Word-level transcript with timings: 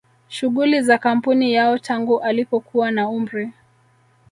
shughuli 0.27 0.81
za 0.81 0.97
kampuni 0.97 1.53
yao 1.53 1.77
tangu 1.79 2.19
alipokuwa 2.21 2.91
na 2.91 3.09
umri 3.09 3.49